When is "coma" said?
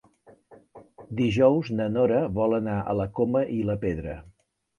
3.21-3.45